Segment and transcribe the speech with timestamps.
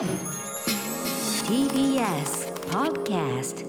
[0.00, 0.08] TBS
[2.70, 3.66] Podcast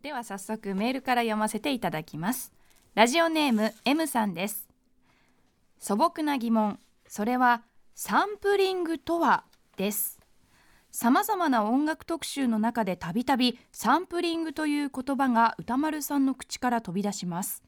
[0.00, 2.54] では早速メールから読ませていただきます。
[2.94, 4.66] ラジオネーム M さんです。
[5.78, 6.78] 素朴な疑問。
[7.06, 9.44] それはサンプリングとは？
[9.76, 10.18] です。
[10.90, 17.62] さまざまな音楽特集の中でたびたびサンプリングという言葉が歌丸さんの口から飛び出します。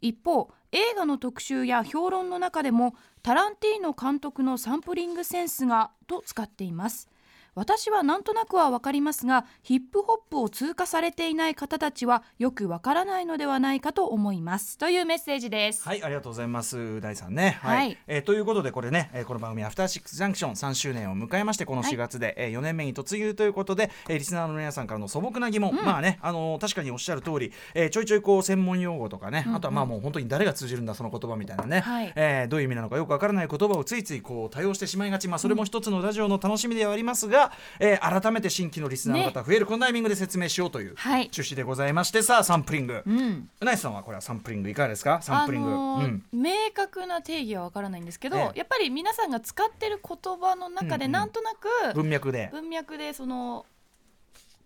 [0.00, 7.09] 一方映画の特集や評論の中でもタランティーノ監督のサンプリングセンスがと使っています。
[7.54, 14.78] 私はなんとなくはわかりますがヒップホップを通過されていない方たちはよくわからないのではないかと思います。
[14.78, 15.82] というメッセージです。
[15.82, 17.00] はいありがとうございます。
[17.00, 17.58] 大さんね。
[17.62, 17.98] はい、はい。
[18.06, 32.12] えーということでこれね、えーこの番組アフターシックスジャンクション3周年を迎えましてこの4月で、えー4年目に突入ということで、えーリスナーの皆さんからの素朴な疑問、まあねあのー確かにおっしゃる通り、えーちょいちょいこう専門用語とかね、あとはまあもう本当に誰が通じるんだその言葉みたいなね、はい。
[32.14, 35.28] えーどういう意味なのかよくわからない言葉をついついこう多用してしまいがち。
[35.28, 37.39] まあそれも一つのラジオの楽しみではありますが、
[37.78, 39.66] えー改めて新規のリスナーの方増える。
[39.66, 41.22] このタイミングで説明しようというはい。
[41.32, 43.48] 趣旨でございましてさあサンプリング、うん。
[43.60, 45.20] うなぎさんはこれはサンプリングいかがですか？
[45.22, 46.22] サンプリング、あのーうん。
[46.32, 48.58] 明確な定義はわからないんですけど、ええ。
[48.58, 51.12] やっぱり皆さんが使ってる言葉の中でうんうん。
[51.12, 52.48] なんとなく文脈で。
[52.52, 53.64] 文脈でその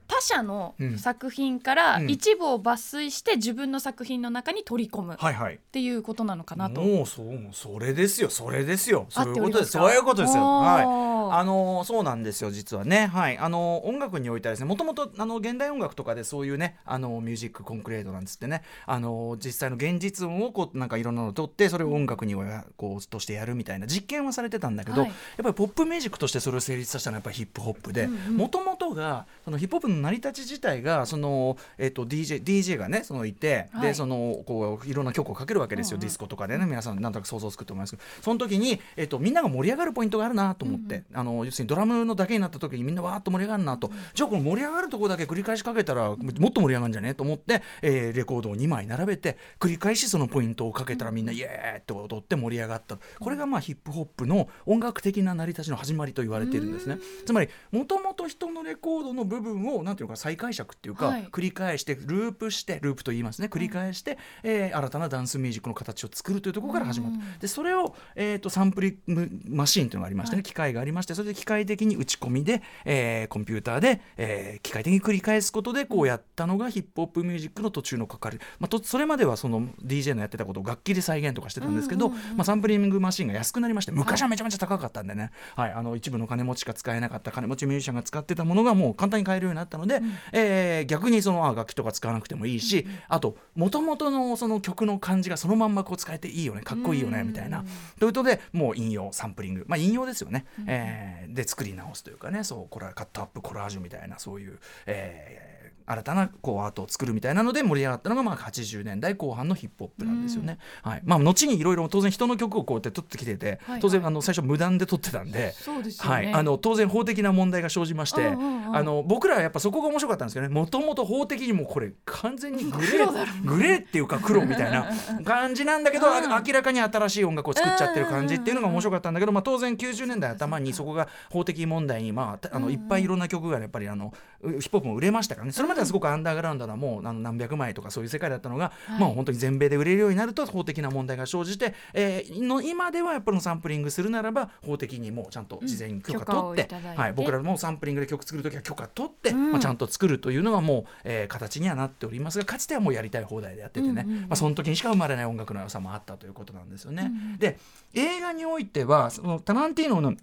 [0.06, 0.98] 他者のうん。
[0.98, 2.10] 作品からうん。
[2.10, 5.58] 一部を抜粋して自分の作品の中に取り込むっはいはい。
[5.72, 6.80] ていうことなのかなと。
[6.82, 8.30] もうそうもうそれですよ。
[8.30, 9.06] それですよ。
[9.08, 9.70] そういうことです。
[9.72, 10.42] そういうことですよ。
[10.44, 10.82] はい。
[10.84, 13.06] あのーそうなんですよ実はね。
[13.06, 13.38] はい。
[13.38, 25.10] あのー音楽においてはですねもともとあの現代音楽とかでそういうねあのーミュージックコンクレートなんつってねあのー実際の現実音をこうなんかいろんなのを取ってそれを音楽にはこうとしてやるみたいな実験はされてたんだけど、はい。
[25.10, 33.88] やっぱりポップミュージックとしてそれを成立させたのはやっぱりヒップホップでもともとがそのヒップホップの成り立ち自体がその、えっと DJ, DJ がねそのいて、はい。
[33.88, 36.06] でそのこういろんな曲をかけるわけですよ、うんうん。
[36.06, 38.02] ディスコとかでね皆さんなんとなく想像つくと思いますけど。
[38.22, 47.14] その時に、えっとみんなが盛り上がるポイントがあるなと思って、あの要するにドラムのだけになった時にみんなわーっと盛り上がるなと、じゃあこの盛り上がるとこだけ繰り返しかけたらもっと盛り上がるんじゃね？
[47.14, 52.98] と思って、えーレコードを2枚並べて繰り返しそのポイントをかけたらみんなイエーって踊って盛り上がった。
[53.18, 56.98] これがまあヒップホップの音楽的な成り立ちの始まりと言われているんですね。
[57.26, 61.28] つまりもともと人のレコードの部分をなんていうのか再解釈っていうか、はい。
[61.30, 63.48] 繰り返してループしてループと言いますね。
[63.48, 90.00] 繰り返して、えー新たなダンスミュージックの形を作るというところから始まる、でそれを、えー、とサンプリングマシーンというのがありましてね、機械がありましてそれで機械的に打ち込みで、えーコンピューターで、えー機械的に繰り返すことでこうやったのがヒップホップミュージックの途中のかかる、まあ、とそれまではその DJ のやってたことを楽器で再現とかしてたんですけど、まあ、サンプリングマシーンが安くなりまして昔はめちゃめちゃ高かったんでね、はい、あの一部の金持ちしか使えなかった金持ちミュージシャンが使ってたものがもう簡単に買えるようになったので、
[90.32, 96.62] えー逆にそのあ楽器とか使わなくてもいいし、あともともとのその曲の感じがそのまんまこう使えていいよね。
[96.62, 97.64] かっこいいよねみたいな。
[97.98, 99.64] ということでもう引用サンプリング。
[99.66, 102.44] まあ引用ですよね、えーで作り直すというかね。
[102.44, 105.53] そうこれはカットアップコラージュみたいなそういう、えー
[105.86, 110.58] 新たなこうアートを作るみたいなので盛り上がったのがまあ80年代後半のヒップホップなんですよね。
[110.82, 111.02] はい。
[111.04, 115.52] まあ、後にいろいろ当然人の曲をこうやって撮ってきてて、はい当然あの最初無断で撮ってたんで。
[115.52, 116.10] そうですよね。
[116.10, 120.52] はい、あの当然法的な問題が生じまして、うんうんうんあの僕らはやっぱそこが面白かったんですけどね。
[120.52, 124.88] もともと法的にもこれ完全にグレーグレーっていうか黒みたいな
[125.24, 134.12] 感じなんだけど、あ明らかに新しい音楽を作っちゃってる感じっていうのが面白かったんだけど、まあ、当然90年代頭にそこが法的問題に、まあ、あのいっぱいいろんな曲がやっぱりあの
[134.42, 135.52] ヒップホップも売れましたからね。
[135.52, 149.52] それまではすごくアンダーグラウンドなもうあの何百枚とかそういう世界だったのが、まあ本当に全米で売れるようになると法的な問題が生じて、えーの今ではやっぱりサンプリングするならば法的にもうちゃんと事前に許可取って、はい、僕らもサンプリングで曲作る時は許可取って、うん。
[149.52, 154.22] まあ、ちゃんと作るというのがもう、えー形にはなっておりますがかつてはもうやりたい放題でやっててね、うんうんうん。
[154.22, 157.10] まあ、その時にしか生まれない音楽の良さもあったということなんですよね。
[157.38, 157.58] で
[157.94, 160.14] 映画においてはそのタランティーノの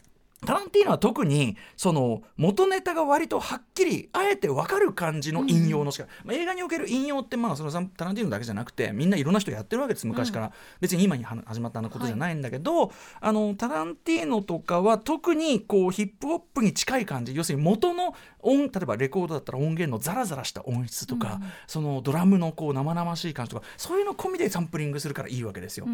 [0.44, 17.36] タランティーノは特にその元ネタが割とはっきりあえて分かる感じの引用のしか、まあ、映画における引用ってまあそのタランティーノだけじゃなくてみんないろんな人やってるわけです昔から、別に今には始まったことじゃないんだけど、あのタランティーノとかは特にこうヒップホップに近い感じ。
[17.36, 25.88] 要するに元の音例えばレコードだったら音源のザラザラした音質とか、そのドラムのこう生々しい感じとかそういうの込みでサンプリングするからいいわけですよ。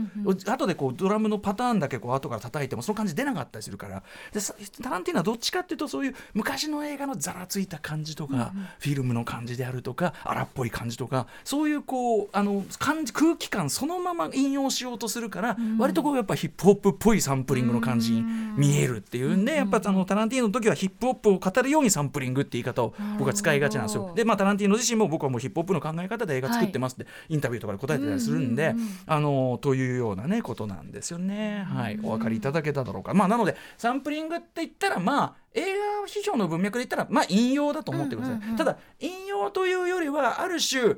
[0.46, 4.04] 後でこうドラムのパターンだけこう後から叩いてもその感じ出なかったりするから
[4.38, 4.54] でさ
[4.84, 24.14] タランティーノはどっちかっていうとそういう昔の映画のざらついた感じとか、フィルムの感じであるとか荒っぽい感じとかそういうこうあの感じ空気感そのまま引用しようとするから、割とこうやっぱヒップホップっぽいサンプリングの感じに見えるっていうんで、やっぱあのタランティーノの時はヒップホップを語るようにサンプリングって言い方を僕は使いがちなんですよ。
[24.16, 28.76] でまあタランティーノ自身も僕はもうヒップホップの考え方で映画作ってますって、インタビューとかで答えてたりするんで、
[29.08, 31.66] あのというようなねことなんですよね。
[31.68, 33.14] はい、お分かりいただけただろうか。
[33.14, 40.96] まあなのでサンプリンングって言ったらまあ映画批評の文脈で言ったらまあ引用だと思ってください、ただ引用というよりはある種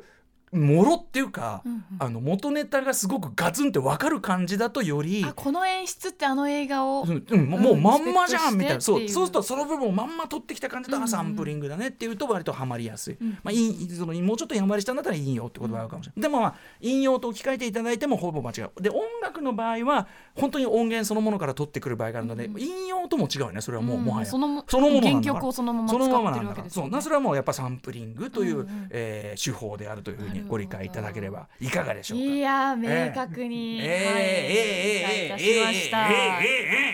[0.51, 1.83] もろっていうか、うんうん。
[1.99, 13.37] あの元ネタがすごくガツンって分かる感じだとよりあこの演出ってあの映画を、うんうんもうまんまじゃんみたいな、そうそうするとその部分をまんま取ってきた感じだうんうんサンプリングだねっていうと割とハマりやすい、うん。
[13.43, 24.25] まあ、いいそのもうちょっとやんわりしたんだったら引用って言葉があるかもしれない、でもまあ引用と置き換えていただいてもほぼ間違うで音楽の場合は本当に音源そのものから取ってくる場合があるので、うん引用とも違うよねそれはもう、うんもはや。
[24.25, 25.21] そのそのものなん原だ。
[25.21, 26.55] から曲をそのまま使そのままってなんだ。
[26.55, 28.87] からそうなそれはもうやっぱサンプリングという、うんうん。
[28.89, 32.23] えー手法であるというふうにご理解いただければいかがでしょうか？
[32.25, 36.85] いや明確に、ええ、ええええ、ええ、えええ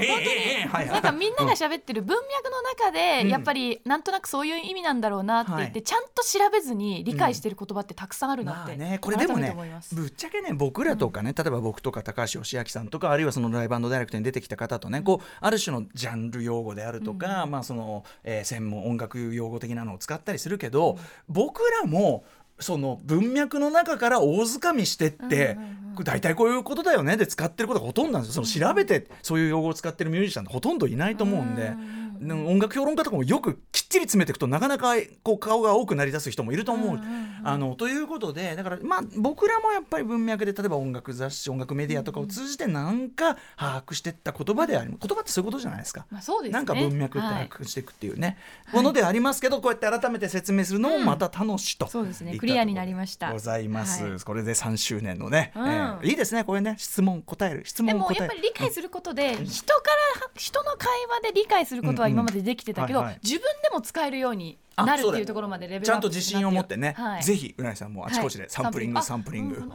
[0.00, 9.54] えん、え、なんかみんなが喋ってる文脈の中で、やっぱりなんとなくそういう意味なんだろうなって言って、ちゃんと調べずに理解してる言葉ってたくさんあるなって、これでもね
[9.92, 22.24] ぶっちゃけね僕らとかね例えば僕とか高橋義明さんとかあるいはそのライブダイレクトに出てきた方とねこうある種のジャンル用語であるとかまあそのえ専門音楽用語的なのを使ったりするけど僕らも
[22.58, 25.58] その文脈の中から大掴みしてって、
[26.02, 28.44] 大体こういうことだよねで使ってることがほとんどなんですよ。
[28.44, 31.72] その調べてそういう用語を使ってるミュージシャンってほとんどいないと思うんで。
[32.20, 37.00] 音楽評論家とかもよくきっちり詰めていくとなかなかこう顔が多くなりだす人もいると思う。
[37.42, 46.06] あのということでだからまあ僕らもやっぱり文脈で例えば音楽雑誌音楽メディアとかを通じてなんか把握していった言葉であり言葉ってそういうことじゃないですか。
[46.10, 46.54] まあそうですね。
[46.54, 48.38] なんか文脈ってはい把握していくっていうね、
[48.72, 53.32] ものでありますけどこうやって改めて説明するのもまた楽しいと、そうですねクリアになりました。
[53.32, 55.68] ございます、はいこれで3周年のね、うん。
[55.68, 56.76] えーいいですねこれね。
[56.78, 57.62] 質問答える。
[57.64, 59.82] 質問答えるでもやっぱり理解することで人か
[60.20, 63.20] ら人の会話で理解することは今までできてたけど、うんうんはいはい。
[63.22, 67.22] 自分でも使えるようになるっていうところまでレベルちゃんと自信を持ってね、はい。
[67.22, 69.70] ぜひうなぎさんもあちこちでサンプリング、はいサンプリング、うん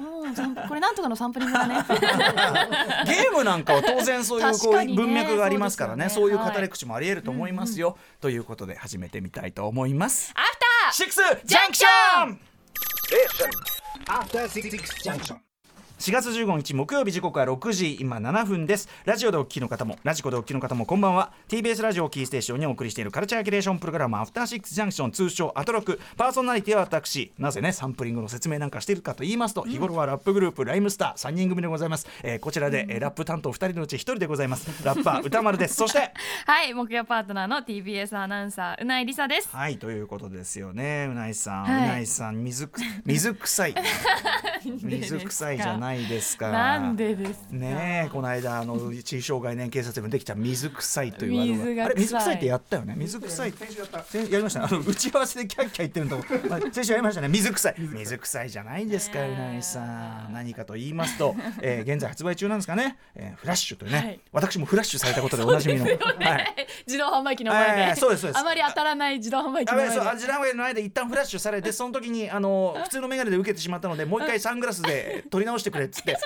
[0.67, 1.75] これなんとかのサンプリングだね。
[3.07, 6.09] ゲームなんかは当然そういうこう文脈がありますからね。
[6.09, 10.33] そういう語り口もありえると思いますよ、ということで始めてみたいと思います。
[10.35, 12.39] アフターシックスジャンクション
[13.11, 13.49] Listen,
[14.07, 15.39] after the junction,
[15.99, 18.87] 4月15日木曜日時刻は6時今7分です。
[19.03, 21.33] ラジオでお聞きの方もラジコでお聞きの方もこんばんは。
[21.49, 25.99] TBS ラジオをキーステーションにお送りしているカルチャーキュレーションプログラムアフターシックスジャンクション通称アトロク。
[26.15, 34.85] パーソナリティは私なぜねサンプリングの説明なんかしているかと言いますと、日頃はラップグループライムスター3人組でございます、えーこちらで、えーラップ担当2人のうち1人でございます。
[34.85, 35.75] ラッパー歌丸です。
[35.75, 36.13] そして
[36.47, 39.49] はい木曜パートナーの TBS アナウンサーうないりさです。
[39.53, 41.09] はいということですよね。
[41.11, 41.83] うないさん、はい。
[41.83, 43.75] うないさん水く水臭い。
[44.63, 46.51] 水臭いじゃないですか。
[46.51, 47.55] なんでですか。
[47.55, 52.93] ねえこの間あの地位障害年警察部にできた水臭いという水があれ水臭いってやったよね。
[52.97, 53.51] 水臭い。
[53.51, 53.97] 先週やった。
[54.17, 54.67] やりましたね。
[54.69, 56.17] あの打ち合わせでキャッキャ言ってるの。
[56.49, 57.27] まあ、先週やりましたね。
[57.27, 57.75] 水臭い。
[57.79, 60.33] 水臭いじゃないですかうなぎさん。
[60.33, 64.19] 何かと言いますと、えー現在発売中なんですかね、えーフラッシュというね、はい。
[64.31, 65.97] 私もフラッシュされたことでおなじみの、はい。
[66.85, 68.39] 自動販売機の前で、えーそうですそうです。
[68.39, 69.95] あまり当たらない自動販売機あの前で。
[69.95, 76.17] そうアジラウェイの間一旦フラッシュされてその時にあの普通の眼鏡で受けてしまったのでもう一回サングラスで撮り直してくれっつって、よ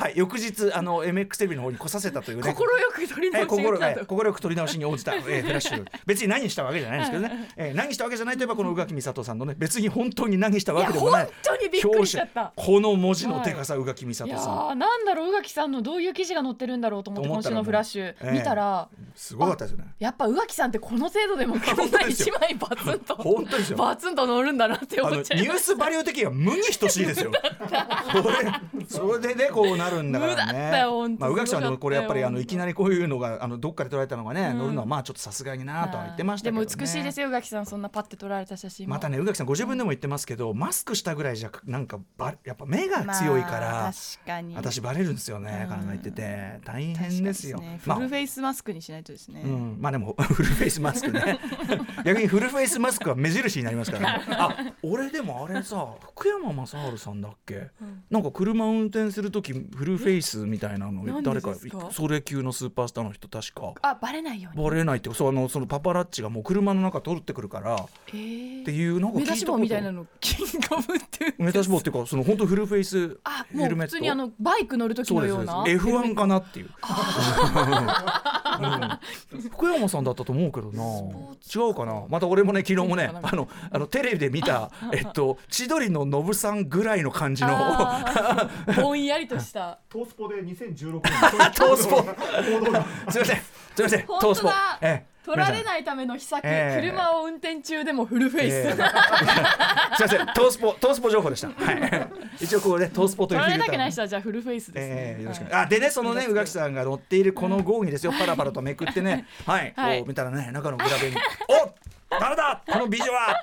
[0.00, 2.42] はい、翌日あの MX テレビの方に来させたというね。
[2.42, 5.84] 心よく取りえー直しく取り直しに応じた、えーフラッシュ。
[6.06, 11.24] 別に何したわけじゃないんですけどね、えー何したわけじゃないといえばこの宇垣美里さんのね別に本当に何したわけでもない。
[11.24, 12.52] いや本当にびっくりしちゃった。
[12.56, 12.66] 表紙。
[12.66, 14.68] この文字のでかさ、宇垣美里さん。
[14.70, 19.94] ーなんだろう宇垣さんのどういう記事が載ってるんだろうと思って今週のフラッシュ、ええ見たらすごかったですよね。
[19.98, 23.78] やっぱ宇垣さんってこの程度でもこんな一枚バツンと 本当ですよ。
[23.78, 27.32] バツンと乗るんだなって思っちゃいニュースバリュー的には無に等しいですよ。
[28.22, 30.70] これそれでねこうなるんだからね。
[31.18, 34.58] まあ宇垣さんのこれやっぱりあのいきなりこういうのがあのどっかで撮られたのがね、ん。
[34.58, 36.66] 乗るのはまあちょっとさすがになたとは言ってましたけど、ね。
[36.66, 38.94] でも美しいですよ宇垣さんそんなパッて撮られた写真も。
[38.94, 44.56] またね宇垣さんご自分でも言ってますけど、マスクしたぐらいじゃなんかばやっぱ目が強いから、まあ確かに。
[44.56, 45.68] 私バレるんですよね。
[45.70, 45.76] うん。
[45.76, 46.60] 考えてて。
[46.64, 47.58] 大変ですよ。
[47.58, 47.80] ね。
[47.84, 51.38] まあフルフェイスマスクにしないとですね、うん、まあでも フルフェイスマスクね。
[52.04, 54.24] 逆にフルフェイスマスクは目印になりますからね。
[54.36, 57.70] あ俺でもあれさ福山雅治さんだっけ、
[58.10, 61.54] なんか車運転する時フルフェイスみたいなの誰か
[61.90, 63.72] それ級のスーパースターの人確か。
[63.82, 64.64] あバレないように。
[64.64, 68.12] バレないってそうあのそのパパラッチがもう車の中通ってくるからっえ。
[68.12, 69.40] ーていうなんか聞いたこと。
[69.40, 70.58] し帽みたいなのキング
[70.94, 75.86] って目出し帽っていうかその本当フルフェイスあもう普通にあのバイク乗る時そうですのようなそうです。
[75.86, 76.68] F1 かななっていう、う
[79.46, 79.50] ん。
[79.50, 80.82] 福山さんだったと思うけどな。
[80.84, 82.04] 違うかな。
[82.08, 87.50] また俺もね昨日もねあのあのテレビで見た えっと千鳥のノブさんぐらいの感じの
[88.82, 89.78] ぼんやりとした。
[89.88, 91.02] トースポで2016年
[91.54, 92.02] トースポ。
[93.10, 93.42] すいません。
[93.76, 94.06] すいません。
[94.06, 94.50] 本当だトースポ。
[94.82, 95.16] ええ。
[95.26, 100.26] 取られないための秘策、ええ車を運転中でもフルフェイス、えーすいません。
[100.28, 102.08] トースポトースポ情報でした、はい、
[102.40, 103.66] 一応こうねトースポという取られフィルター。
[103.66, 105.64] たくない人はじゃあフルフェイスですね、えーよろしくねはい。
[105.64, 108.12] あでねそのね宇垣さんが乗っているこの号にですよ。
[108.12, 109.26] パラパラとめくってね。
[109.44, 109.98] はい、はい。
[109.98, 111.16] こう見たらね中のグラベに
[111.48, 111.74] お
[112.10, 112.62] 誰だ？
[112.66, 113.42] この美女は。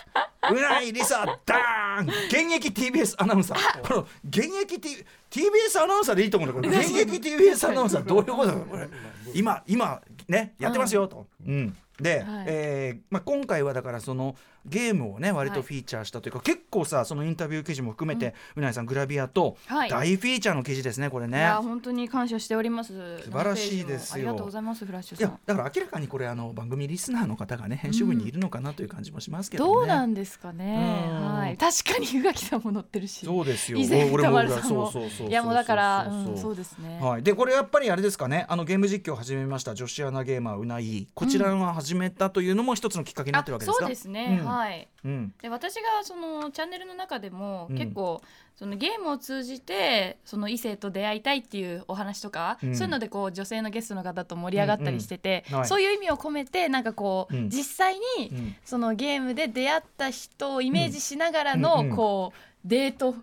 [0.51, 1.25] うないりさ。
[1.45, 2.07] ダーン。
[2.27, 3.81] 現役 TBS アナウンサー。
[3.87, 6.79] この現役、T、TBS アナウンサーでいいと思うんだこれ。
[6.79, 8.03] 現役 TBS アナウンサー。
[8.03, 8.87] どういうことだろうこれ。
[9.33, 12.45] 今今ねやってますよと、うんで、はい。
[12.47, 14.35] えーまあ、今回はだからその
[14.65, 19.89] ゲームをね割とフィーチャーしたというか、結構さそのインタビュー記事も含めて、うなぎさんグラビアとはい。
[19.89, 21.37] 大フィーチャーの記事ですねこれね。
[21.37, 22.93] いや本当に感謝しております。
[23.23, 24.15] 素晴らしいですよ。
[24.15, 29.73] ありがとうございますフラッシュいやだから明らかにこれあの番組リスナーの方がね編集部にいるのかなという感じもしますけどね。
[29.73, 31.05] どうなんですかね。
[31.09, 31.35] うん。
[31.35, 31.57] はい。
[31.57, 33.25] 確かに宇垣さんも乗ってるし。
[33.25, 33.77] そうですよ。
[33.77, 34.91] 以前歌丸さんも。
[35.27, 36.99] いやもうだからそうですね。
[37.01, 38.45] はい、でこれやっぱりあれですかね。
[38.47, 43.79] あのゲーム実況を始めました女子アナゲーマーうないこちらが始めたというのも一つのきっかけになってるわけですか？
[43.81, 44.47] そうですね、うん。
[44.47, 44.87] はい。
[45.03, 45.33] うん。
[45.41, 48.21] で私がそのチャンネルの中でもうん結構
[48.55, 52.75] そのゲームを通じてその異性と出会いたいっていうお話とか、うん。
[52.75, 55.53] そういうのでこう女性のゲストの方と盛り上がったりしてて、うん。
[55.53, 55.59] うん。
[55.59, 55.67] はい。
[55.67, 57.49] そういう意味を込めてなんかこう、うん。
[57.49, 58.55] 実際にうん。
[58.63, 61.89] そのゲームで出会った人をイメージしながらうんのうん。
[61.89, 63.15] こうデートい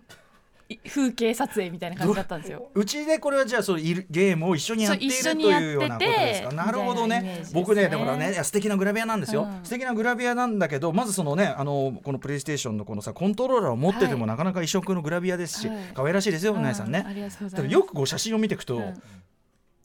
[0.87, 2.69] 風景撮影みたいな感じだったんですよ。
[2.73, 2.85] う？
[2.85, 6.51] ちでこれはじゃあそういるゲームを一緒にやっているというようなことですか？
[6.51, 7.43] なるほどね。
[7.53, 9.59] 僕ねだからね素敵なグラビアなんですよ、うん。
[9.63, 14.27] 素敵なグラビアなんだけどまずそのねあのこのプレイステーションのこのさコントローラーを持っててもはい。
[14.27, 15.77] なかなか異色のグラビアですし、はい。
[15.93, 17.73] 可愛らしいですようなえさんね、ありがとうござただいます。
[17.73, 19.01] よくこう写真を見ていくと、うん。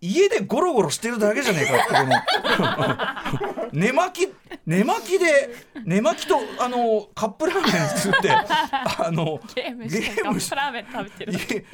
[0.01, 4.33] 家でゴロゴロしてるだけじゃねえかってこの 寝巻き
[4.65, 5.51] 寝巻きで
[5.85, 11.67] 寝巻きとあのカップラーメン作ってあのゲームしてカップラーメン食べてる。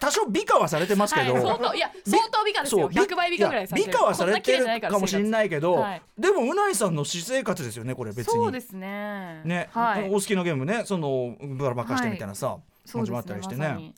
[0.00, 2.90] 多少美化はされてますけど、はい、相当いや相当美化ですよ。
[2.90, 6.02] そう100倍美化ぐらい美化はされてるかもしれないけど、はい。
[6.18, 8.32] でもうないさんの私生活ですよねこれ別に。
[8.32, 9.42] そうですね。
[9.44, 10.08] ね、はい。
[10.08, 12.56] お好きなゲームねそのバラバカしてみたいなさ、
[12.90, 13.92] 感じもあったりしてね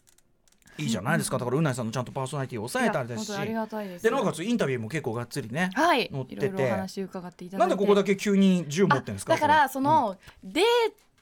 [0.79, 1.39] いいじゃないですか。
[1.39, 3.33] だからうないさんのちゃんとパーソナリティを抑えたりですし。
[4.03, 6.09] でなおかつインタビューも結構がっつりねはい。
[6.13, 6.47] 乗ってて。
[6.47, 9.35] いろいろお話伺っていただないんでここだけ急に銃持ってるんですか？
[9.35, 10.65] あだからその、デー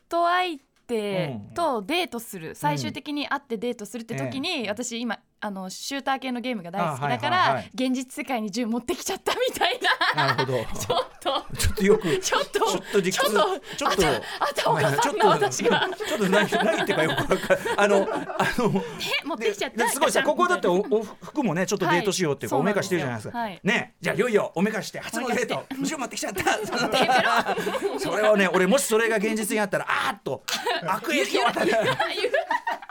[0.09, 7.71] ト相手とデートする、最終的に会ってデートするって時に、私今あのシューター系のゲームが大好きだから、あはいはいはい。
[7.75, 9.78] 現実世界に銃持ってきちゃったみたい
[10.14, 10.26] な。
[10.35, 10.59] なるほど。
[10.64, 11.57] ちょっと。
[11.57, 13.12] ちょっとよくちょっとちょっと理屈。
[13.12, 15.88] ちょっとちょっとあたおかさんの私が。
[15.97, 18.19] ちょっと何何言ってるかよくわかるあのあ
[18.59, 18.83] の
[19.23, 19.85] え持ってきちゃった？
[19.85, 26.45] ですごいさここだっておお服もねちょっとデートしようっていうか、はいおめかしてるじゃないですか、そうなんですねじゃあいよいよおめかして初のデート後ろ持ってきちゃった。
[27.99, 30.43] それをね俺もしそれが現実にあったらあーっと
[30.87, 31.40] 悪影響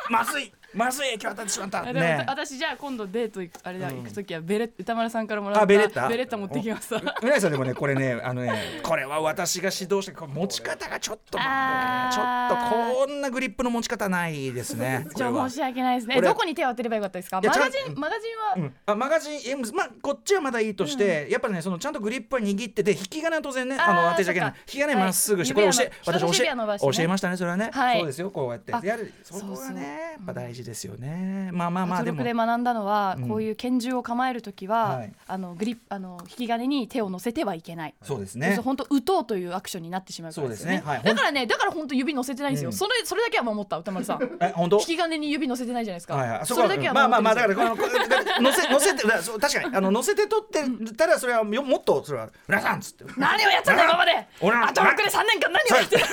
[0.09, 1.93] まずいまずい影響を与えてしまった。
[1.93, 5.63] ね私じゃあ今度デート行くあれだ、行く時はベレ歌丸さんからもらった。
[5.63, 6.07] あベレッタ？
[6.07, 16.21] ベレッタ持ってきますうなぎさんでもねこれねあのねこれは私が指導して持ち方がちょっとちょあっーとこんなグリップの持ち方ないですね こちょ申し訳ないですね。
[16.21, 17.41] どこに手を当てればよかったですか？
[17.41, 18.27] マガジンマガジ
[18.57, 24.49] ンは、うん、あマガジンえまあこっちはまだいいとして、やっぱねそのちゃんとグリップは握ってて引き金は当然ねあの当てちゃいけない。
[24.49, 26.47] 引き金はいまっすぐして、これ教え私教え
[26.95, 27.99] 教えましたねそれはね、はい。
[27.99, 28.73] そうですよこうやって。
[28.73, 29.13] あやる。
[29.23, 29.65] そこそうそう。
[29.65, 29.81] はね
[30.13, 31.49] やっぱ大事ですよね。
[31.53, 32.17] まあまあまあ家でも。
[32.17, 33.27] 族で学んだのは、うん。
[33.29, 35.13] こういう拳銃を構える時は、はい。
[35.27, 37.93] あのグリップあの引き金に手を乗せてはいけない。
[38.03, 38.59] そうですね。
[38.63, 40.77] 本当打とうというアクションになってしまうからですよね。
[40.79, 40.89] すね。
[40.89, 41.03] はい。
[41.03, 42.69] だからね、だから本当指乗せてないんですよ。
[42.69, 42.73] うん。
[42.73, 44.37] それそれだけは守った歌丸さん。
[44.41, 44.79] え本当？
[44.79, 46.15] 引き金に指乗せてないじゃないですか。
[46.15, 50.49] はいはい、あそれだけはまあまあまあだからこの乗せ乗せて確かにあの乗せて取っ
[50.87, 53.05] てたらそれはよもっとそれは皆さんっつって。
[53.17, 54.27] 何をやってんだ今まで。
[54.41, 56.03] 俺はあと6で三年間何をやってる。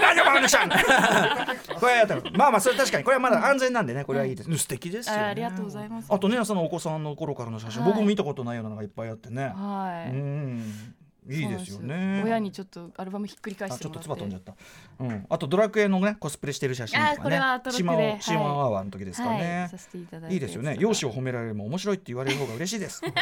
[0.00, 6.06] 何をバカにしたんこれやったらまあまあそれ確かにこれはまだ安全なんでねこれはいいです、素敵ですよ、ね、あありがとうございます。
[6.12, 7.90] あとねそのお子さんの頃からの写真、はい。
[7.90, 10.10] 僕も見たことないようなのがいっぱいあってね、はい。
[10.10, 10.94] うん
[11.28, 12.22] いいですよね。
[12.24, 14.08] 親にちょっとアルバムひっくり返してもらって。
[14.08, 14.54] と唾飛んじゃった、
[15.00, 17.16] うん、あとドラクエのねコスプレしてる写真とかね。
[17.18, 17.78] あこれはトロックで。
[17.78, 18.22] シマオはい。
[18.22, 19.68] シマワーの時ですかね、
[20.12, 20.76] はい、いですよね。
[20.78, 23.02] 容姿を褒められるも面白いって言われる方が嬉しいです。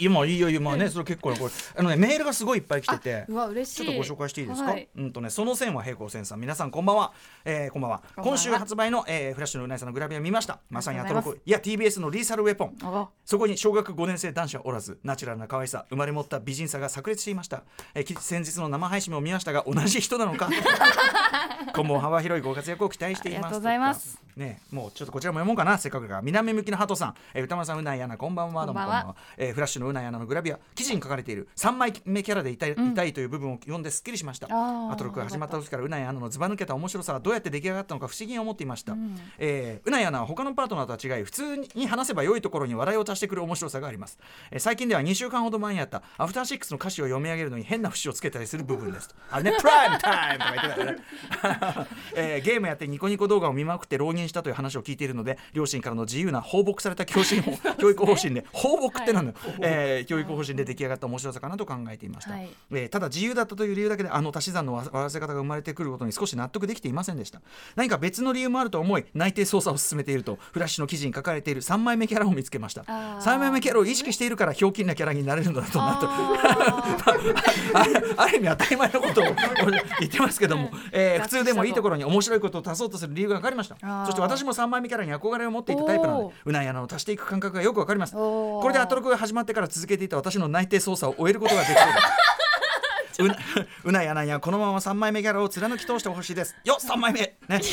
[0.00, 0.88] 今いいよ今ね。
[0.88, 3.24] それ結構これあのねメールがすごいいっぱい来てて。
[3.28, 3.84] うわ嬉しい。
[3.84, 4.88] ちょっとご紹介していいですか、はい。
[4.96, 6.40] うんとねその線は平行線さん。
[6.40, 7.12] 皆さんこんばんは、
[7.44, 8.02] えー、こんばんは。
[8.16, 10.60] 今週発売の、えー、フラッシュのうないさんのグラビア見ました。
[10.70, 12.76] まさにアトロクいや TBS のリーサルウェポン。
[12.82, 17.62] あそこに小学5年生男子はおらずナチュラルな可愛さ生まれ持った美人さが炸裂していました、
[17.94, 20.48] えーき先日の生配信も見ましたが同じ人なのか？
[21.74, 23.38] 今後幅広いご活躍を期待しています。
[23.38, 25.78] ありがとうございますねもうちょっとこちらも読もうかな。
[25.78, 26.22] せっかくだから。
[26.22, 28.66] 南向きのハトさん、えー歌丸さんうないアナこんばんは。
[28.66, 29.16] どうもこんばんは。
[29.36, 30.58] えーフラッシュのうないアナのグラビア。
[30.74, 31.48] 記事に書かれている。
[31.56, 32.92] 3枚目キャラでいたい,、ん。
[32.92, 34.46] いたいという部分を読んですっきりしました。
[34.50, 38.94] アトロクが始まった時からうないアナのずば抜けた面白さはどうやって出来上がったのか不思議に思っていました、
[39.38, 44.18] えーうないアナは他のパートナーとは違い普通に話せば良いところに笑いを足してくる面白さがあります、
[44.50, 49.08] えー最近では2週間ほど前にあったアフターシックスの歌詞を読み上げるのに変な節をつけたりする部分です。
[49.08, 51.86] とあれねプライムタイムとか言ってたよね。
[52.16, 57.42] えーゲームやってニコニコ動画を見まくって浪人したという話を聞いているので両親からの自由な放牧された教師
[57.78, 62.48] 教育方針で放牧ってなんだよ、えー教育方針で出来上がった面白さかなと考えていました、はい。
[62.72, 67.40] えーただ自由だったという理由だけであの足し算のわわらせ方が生まれてくることに少し納得できていませんでした。
[67.74, 72.82] 何か別の理由もあると思い内定捜査を進めているとフラッシュの記事に書かれている3枚目キャラを見つけました。
[72.86, 73.20] あー。
[73.20, 76.06] 3枚目キャラを意識しているからひょうきんなキャラになれるのだとなと
[78.16, 79.24] ある意味当たり前のことを
[80.00, 83.76] 言ってますけども、えー普通でもいいところに面白いことを足そうとする理由が分かりました。
[84.06, 88.14] そして私も3枚目キャラに憧れを持っていたタイプなのでうない穴を足していく感覚がよく分かります。
[88.14, 92.26] これでアトロクが始まってから続けていた私の内定捜査を終えることができそうです
[93.22, 93.36] うな
[93.84, 96.56] うないアナにはこのまま3枚目キャラを貫き通してほしいです。
[96.64, 97.20] よ3枚目。
[97.48, 97.60] ね。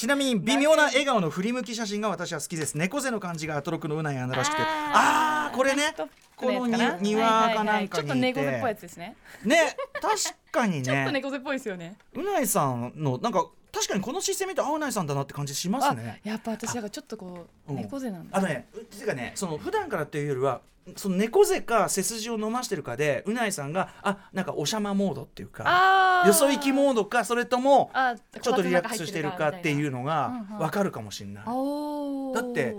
[0.00, 2.74] ちなみに微妙な笑顔の振り向き写真が私は好きです。
[2.74, 4.62] 猫背の感じがアトロクのうないアナらしくて。
[4.62, 5.94] ああーこれね。
[6.36, 9.16] このに庭かなんかちょっとにい猫背ってぽいやつですね。
[9.44, 10.16] ね確
[10.50, 11.96] かに ちょっとね猫背っぽいですよね。
[12.14, 16.20] うないさんのなんか確かにこの姿勢見てあうないさんだなって感じしますね。
[16.24, 17.76] あやっぱ私だからちょっとこううん。
[17.76, 18.36] 猫背なんだ。
[18.38, 20.60] あのねうていうかねその普段からっていうよりは
[20.96, 31.44] その猫背か背筋を伸ばしてるかでうないさんがあなんかおしゃまモードっていうかよそ行きモードかそれともあちょっとリラックスしてるかっていううのがうんうん分かるかもしれない。
[31.44, 32.76] だって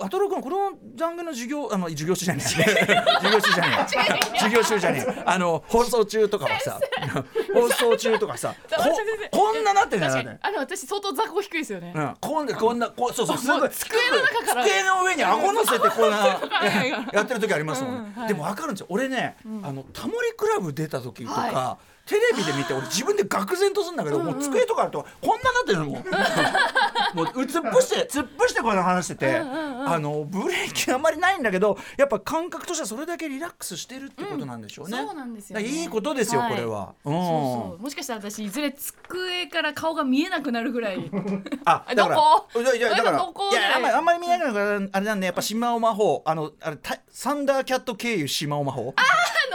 [0.00, 2.48] アトロ君この残念の授業あの 授業中じゃねえ。
[2.48, 4.38] 授業中じゃねえ。
[4.38, 5.22] 授業中じゃねえ。
[5.24, 6.80] あの放送中とかはさ
[7.54, 8.54] 放送中とかさ
[9.30, 10.40] こんななってんじゃ確かないに。
[10.42, 11.92] あの私相当雑魚低いですよね。
[11.94, 13.70] うん、こんなこんなこうそうそうすごい。
[13.70, 14.64] 机の中から。
[14.64, 16.40] 机の上に顎乗せてこんなは
[17.12, 18.28] いやってる時ありますもんね、うんはい。
[18.28, 18.86] でも分かるんですよ。
[18.88, 26.04] 俺ね、あのタモリクラブ出た時とか、はテレビで見て俺自分で愕然とするんだけど、もう机とかあるとこんななってるのもう。
[27.14, 35.66] もう突っ伏して突っ伏してこう話してて、あのブレーキあんまりないんだけどやっぱ感覚としてはそれだけリラックスしてるってことなんでしょうね、うんそうなんですよね。
[35.66, 36.52] いいことですよ、はい。
[36.52, 37.12] これは、うん。
[37.12, 37.82] そうそう。
[37.82, 41.10] もしかしたら私いずれ机から顔が見えなくなるぐらい。
[41.64, 48.94] あ、えだから、どこいやいやだから、いやあんまりあんまり見えないからあれなんでやっぱ島尾魔法あのあれたサンダーキャット経由島尾魔法。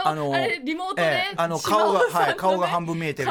[0.04, 3.30] あのあれリモートで、ええあの顔が、はい、顔が半分見えてる。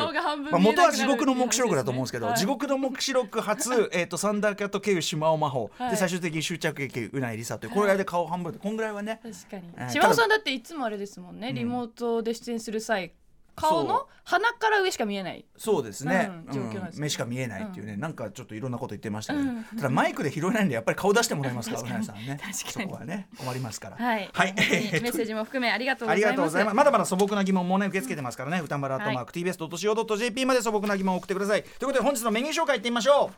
[0.60, 2.38] 元は地獄の目視録だと思うんですけど、はい。
[2.38, 5.92] 地獄の目視録初、 えっ、と、サンダーキャット経由島尾魔法、はい。
[5.92, 8.54] で、最終的に終着劇うないりさという、これで顔半分。
[8.54, 9.20] で、こんぐらいはね。
[9.24, 13.14] 確かに、えー島尾さんだっていつもあれですもんね、リモートで出演する際
[13.60, 15.46] 顔の鼻から上しか見えない。
[15.58, 17.02] そうですね、うん状況なんですね。
[17.02, 19.64] 目しか見えないっていうね、なんかちょっといろんなこと言ってましたけど、うん。
[19.64, 22.40] ただマイクで拾えないんでやっぱり顔出してもらえますから さんね。
[22.52, 23.98] そこはね困りますから。
[23.98, 26.30] はい、 メッセージも含めありがとうございます。
[26.30, 26.76] がとうございます。
[26.76, 28.60] まだまだ素朴な疑問もね受け付けてますからね。
[28.60, 31.64] 歌丸アットマーク TBS.CO.JP まで素朴な疑問を送ってください。
[31.64, 33.32] ということで本日のメニュー紹介いってみましょ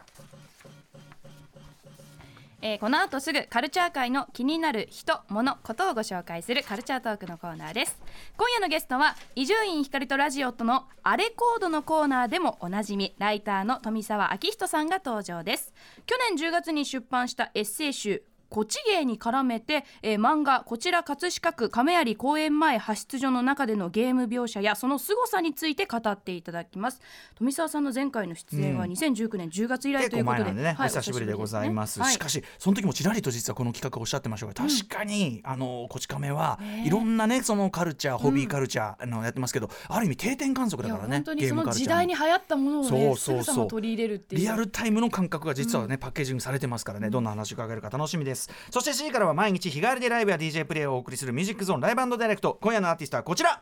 [2.64, 8.00] えーこの後すぐカルチャー界の気になる人物ことをご紹介するカルチャートークのコーナーです。
[8.38, 13.16] 今夜のゲストは伊集院光とラジオとのアレコードのコーナーでもおなじみ。
[13.18, 15.74] ライターの富澤明人さんが登場です。
[16.06, 27.00] 去年10月に出版したエッセイ集こち芸に絡めて、えー漫画こちら葛飾区亀有公園前派出所の中でのゲーム描写やその凄さについて語っていただきます。
[27.36, 30.00] 富澤さんの前回の出演は2019年10月以う。
[30.00, 32.00] 来ということで、結構前なんでね、はいお久しぶりでございます。
[32.00, 41.18] ねはいしかしその時もちらりと実はこの企画をおっしゃってましたが、確かに、あのこち亀は、ねいろんなねそのカルチャーホビーカルチャー、あのやってますけど、ある意味定点観測だからね。
[41.18, 43.68] 本当にその時代に流行ったものをねそうそうそう。
[43.70, 44.42] 取り入れるっていう。
[44.42, 52.58] リアルタイムの感覚が実はね、パッケージングされてますからね、どんな話を伺えるか楽しみですそして C からは毎日日帰りでライブや DJ プレイをお送りするミュージックゾーンライブダイレクト。
[52.62, 53.62] 今夜のアーティストはこちら。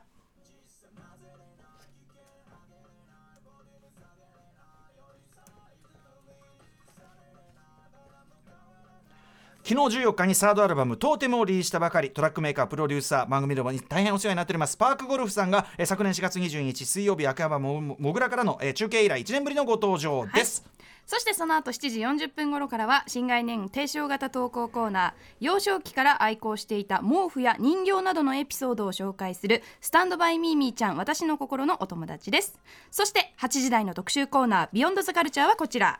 [9.69, 12.09] 昨日14日にサードアルバム「トーテム」をリリースしたばかり。
[12.09, 14.75] トラックメーカープロデューサー番組でも大変お世話になっております。
[14.75, 20.65] パークゴルフさんが、え昨年4月22日水曜日秋葉原ももぐらからの、え中継以来1年ぶりのご登場です、
[21.09, 32.59] そしてその後7時40分頃からは新概念提唱型投稿コーナー幼少期から愛好していた毛布や人形などのエピソードを紹介する Stand by Me ミーちゃん私の心のお友達です。
[32.91, 35.99] そして8時台の特集コーナー Beyond the Culture はこちら。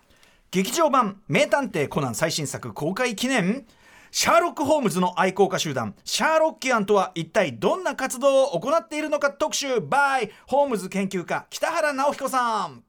[0.52, 3.66] 劇場版「名探偵コナン」最新作公開記念。
[4.12, 12.89] シャーロック・ホームズの愛好家集団シャーロッキアンとは一体どんな活動を行っているのか特集 by ホームズ研究家北原直彦さん。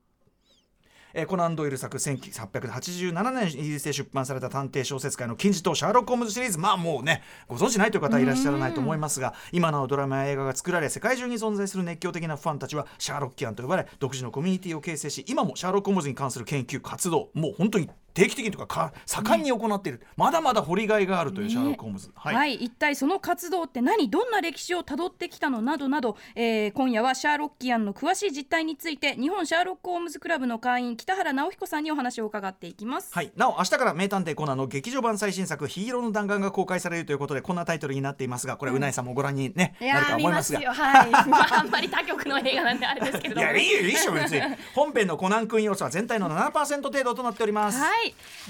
[1.15, 6.59] えーコナン・ドイル作1887年イギリスで出版された探偵小説界の金字塔シャーロック・ホームズシリーズ。
[6.59, 33.13] まあもうねご存知ないという方はいらっしゃらないと思いますが今なおドラマや映画が作られ世界中に存在する熱狂的なファンたちはシャーロッキアンと呼ばれ独自のコミュニティを形成し今もシャーロック・ホームズに関する研究活動もう本当に定期的にとかか盛んに行っている、まだまだ掘りがいがあるというシャーロック・ホームズ、はい、一体その活動って何どんな歴史をたどってきたのなどなど、えー今夜はシャーロッキアンの詳しい実態について日本シャーロック・ホームズクラブの会員北原直彦さんにお話を伺っていきます。
[33.13, 40.61] はい、なお明日から名探偵コナンの劇場版最新作「ヒーローの弾丸」が公開されるということでこんなタイトルになっていますがこれ、うな、いさんもご覧に、ね、いなると思いますが。
[40.61, 40.73] よ。
[40.73, 43.41] はい、 まあ、あんまり他局の映画なんであれですけれど。
[43.41, 44.41] もいやいいよいいでしょ別に。
[44.75, 47.79] 本編のコナン君要素は全体の7%程度となっております。
[47.79, 48.00] はい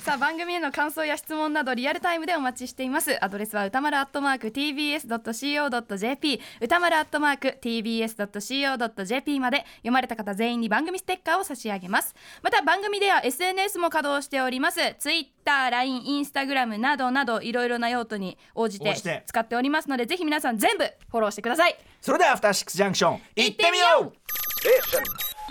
[0.03, 3.23] さあ番組への感想や質問などリアルタイムでお待ちしています。
[3.25, 12.15] アドレスは歌丸アットマーク tbs.co.jp 歌丸アットマーク tbs.co.jp まで読まれた方全員に番組ステッカーを差し上げます。
[12.43, 14.79] また番組では SNS も稼働しております。
[14.99, 19.25] Twitter、LINE、Instagram などなどいろいろな用途に応じて応じて。
[19.27, 21.77] 使っておりますのでぜひ皆さん全部フォローしてください。
[22.01, 24.13] それではアフターシックスジャンクション行ってみよう。
[24.61, 25.03] Station.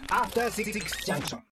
[0.09, 0.71] After Six
[1.05, 1.39] Junction.